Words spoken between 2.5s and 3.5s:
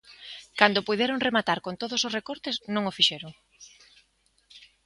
non o fixeron.